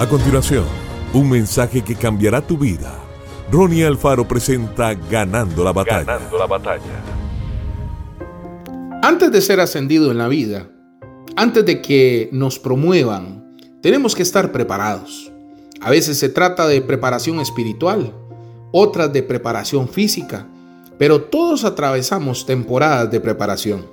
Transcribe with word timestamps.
A 0.00 0.08
continuación, 0.08 0.64
un 1.12 1.28
mensaje 1.28 1.82
que 1.82 1.94
cambiará 1.94 2.40
tu 2.40 2.56
vida. 2.56 2.98
Ronnie 3.52 3.84
Alfaro 3.84 4.26
presenta 4.26 4.94
Ganando 4.94 5.62
la 5.62 5.74
batalla. 5.74 6.04
Ganando 6.04 6.38
la 6.38 6.46
batalla. 6.46 7.04
Antes 9.02 9.30
de 9.30 9.42
ser 9.42 9.60
ascendido 9.60 10.10
en 10.10 10.16
la 10.16 10.26
vida, 10.26 10.70
antes 11.36 11.66
de 11.66 11.82
que 11.82 12.30
nos 12.32 12.58
promuevan, 12.58 13.54
tenemos 13.82 14.14
que 14.14 14.22
estar 14.22 14.52
preparados. 14.52 15.30
A 15.82 15.90
veces 15.90 16.18
se 16.18 16.30
trata 16.30 16.66
de 16.66 16.80
preparación 16.80 17.38
espiritual, 17.38 18.14
otras 18.72 19.12
de 19.12 19.22
preparación 19.22 19.86
física, 19.86 20.46
pero 20.96 21.24
todos 21.24 21.66
atravesamos 21.66 22.46
temporadas 22.46 23.10
de 23.10 23.20
preparación. 23.20 23.86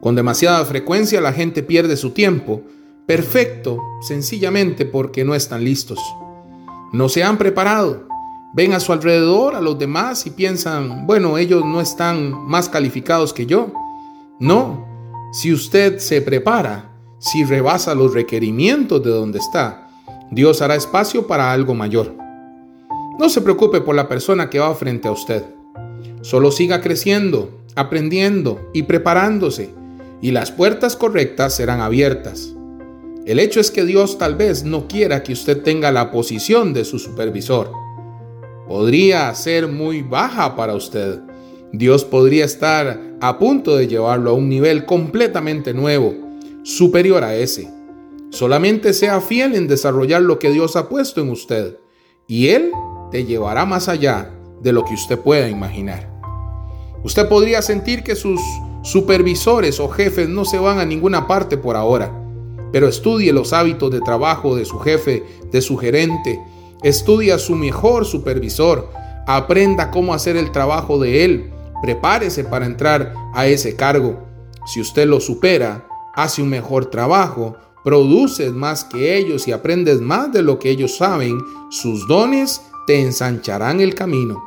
Con 0.00 0.14
demasiada 0.14 0.64
frecuencia 0.64 1.20
la 1.20 1.34
gente 1.34 1.62
pierde 1.62 1.98
su 1.98 2.12
tiempo 2.12 2.62
perfecto 3.06 3.78
sencillamente 4.00 4.86
porque 4.86 5.24
no 5.24 5.34
están 5.34 5.64
listos. 5.64 5.98
No 6.92 7.08
se 7.08 7.22
han 7.24 7.38
preparado. 7.38 8.06
Ven 8.54 8.74
a 8.74 8.80
su 8.80 8.92
alrededor 8.92 9.54
a 9.54 9.60
los 9.60 9.78
demás 9.78 10.26
y 10.26 10.30
piensan, 10.30 11.06
bueno, 11.06 11.38
ellos 11.38 11.64
no 11.64 11.80
están 11.80 12.32
más 12.46 12.68
calificados 12.68 13.32
que 13.32 13.46
yo. 13.46 13.72
No, 14.38 14.86
si 15.32 15.52
usted 15.52 15.98
se 15.98 16.20
prepara, 16.20 16.90
si 17.18 17.44
rebasa 17.44 17.94
los 17.94 18.12
requerimientos 18.12 19.02
de 19.02 19.10
donde 19.10 19.38
está, 19.38 19.88
Dios 20.30 20.60
hará 20.60 20.74
espacio 20.74 21.26
para 21.26 21.52
algo 21.52 21.74
mayor. 21.74 22.14
No 23.18 23.28
se 23.28 23.40
preocupe 23.40 23.80
por 23.80 23.94
la 23.94 24.08
persona 24.08 24.50
que 24.50 24.58
va 24.58 24.74
frente 24.74 25.08
a 25.08 25.12
usted. 25.12 25.44
Solo 26.20 26.50
siga 26.50 26.80
creciendo, 26.80 27.62
aprendiendo 27.74 28.70
y 28.74 28.82
preparándose, 28.82 29.70
y 30.20 30.30
las 30.30 30.50
puertas 30.50 30.96
correctas 30.96 31.54
serán 31.54 31.80
abiertas. 31.80 32.54
El 33.24 33.38
hecho 33.38 33.60
es 33.60 33.70
que 33.70 33.84
Dios 33.84 34.18
tal 34.18 34.34
vez 34.34 34.64
no 34.64 34.88
quiera 34.88 35.22
que 35.22 35.32
usted 35.32 35.62
tenga 35.62 35.92
la 35.92 36.10
posición 36.10 36.72
de 36.72 36.84
su 36.84 36.98
supervisor. 36.98 37.70
Podría 38.66 39.32
ser 39.36 39.68
muy 39.68 40.02
baja 40.02 40.56
para 40.56 40.74
usted. 40.74 41.20
Dios 41.72 42.04
podría 42.04 42.44
estar 42.44 43.00
a 43.20 43.38
punto 43.38 43.76
de 43.76 43.86
llevarlo 43.86 44.30
a 44.30 44.34
un 44.34 44.48
nivel 44.48 44.86
completamente 44.86 45.72
nuevo, 45.72 46.16
superior 46.64 47.22
a 47.22 47.36
ese. 47.36 47.70
Solamente 48.30 48.92
sea 48.92 49.20
fiel 49.20 49.54
en 49.54 49.68
desarrollar 49.68 50.22
lo 50.22 50.40
que 50.40 50.50
Dios 50.50 50.74
ha 50.74 50.88
puesto 50.88 51.20
en 51.20 51.30
usted 51.30 51.76
y 52.26 52.48
Él 52.48 52.72
te 53.12 53.24
llevará 53.24 53.64
más 53.66 53.88
allá 53.88 54.32
de 54.60 54.72
lo 54.72 54.84
que 54.84 54.94
usted 54.94 55.18
pueda 55.18 55.48
imaginar. 55.48 56.10
Usted 57.04 57.28
podría 57.28 57.62
sentir 57.62 58.02
que 58.02 58.16
sus 58.16 58.40
supervisores 58.82 59.78
o 59.78 59.88
jefes 59.88 60.28
no 60.28 60.44
se 60.44 60.58
van 60.58 60.80
a 60.80 60.84
ninguna 60.84 61.28
parte 61.28 61.56
por 61.56 61.76
ahora 61.76 62.21
pero 62.72 62.88
estudie 62.88 63.32
los 63.32 63.52
hábitos 63.52 63.90
de 63.90 64.00
trabajo 64.00 64.56
de 64.56 64.64
su 64.64 64.78
jefe, 64.78 65.24
de 65.50 65.60
su 65.60 65.76
gerente, 65.76 66.40
estudie 66.82 67.32
a 67.32 67.38
su 67.38 67.54
mejor 67.54 68.04
supervisor, 68.06 68.90
aprenda 69.26 69.90
cómo 69.90 70.14
hacer 70.14 70.36
el 70.36 70.50
trabajo 70.50 70.98
de 70.98 71.24
él, 71.24 71.52
prepárese 71.82 72.44
para 72.44 72.66
entrar 72.66 73.14
a 73.34 73.46
ese 73.46 73.76
cargo. 73.76 74.24
Si 74.66 74.80
usted 74.80 75.06
lo 75.06 75.20
supera, 75.20 75.86
hace 76.14 76.42
un 76.42 76.48
mejor 76.48 76.86
trabajo, 76.86 77.56
produces 77.84 78.52
más 78.52 78.84
que 78.84 79.16
ellos 79.16 79.46
y 79.48 79.52
aprendes 79.52 80.00
más 80.00 80.32
de 80.32 80.42
lo 80.42 80.58
que 80.58 80.70
ellos 80.70 80.96
saben, 80.96 81.38
sus 81.70 82.06
dones 82.08 82.62
te 82.86 83.00
ensancharán 83.00 83.80
el 83.80 83.94
camino. 83.94 84.42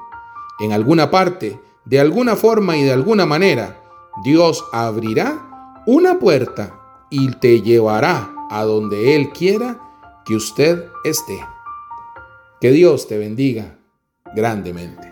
En 0.59 0.71
alguna 0.71 1.11
parte, 1.11 1.59
de 1.83 1.99
alguna 1.99 2.35
forma 2.35 2.77
y 2.77 2.83
de 2.83 2.93
alguna 2.93 3.25
manera, 3.25 3.81
Dios 4.23 4.63
abrirá 4.71 5.83
una 5.85 6.17
puerta 6.17 6.84
y 7.09 7.31
te 7.31 7.61
llevará 7.61 8.33
a 8.49 8.63
donde 8.63 9.15
Él 9.15 9.29
quiera 9.29 9.79
que 10.25 10.35
usted 10.35 10.85
esté. 11.03 11.39
Que 12.59 12.71
Dios 12.71 13.07
te 13.07 13.17
bendiga 13.17 13.77
grandemente. 14.35 15.09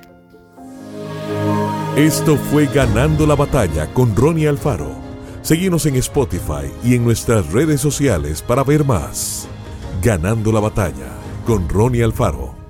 Esto 1.95 2.37
fue 2.37 2.65
Ganando 2.65 3.27
la 3.27 3.35
Batalla 3.35 3.93
con 3.93 4.15
Ronnie 4.15 4.47
Alfaro. 4.47 4.95
Seguimos 5.43 5.85
en 5.85 5.95
Spotify 5.97 6.71
y 6.83 6.95
en 6.95 7.03
nuestras 7.03 7.51
redes 7.51 7.81
sociales 7.81 8.41
para 8.41 8.63
ver 8.63 8.83
más. 8.83 9.47
Ganando 10.01 10.51
la 10.51 10.59
Batalla 10.59 11.11
con 11.45 11.69
Ronnie 11.69 12.03
Alfaro. 12.03 12.62